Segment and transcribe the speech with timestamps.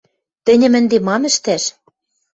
[0.45, 1.63] —Тӹньӹм ӹнде мам ӹштӓш?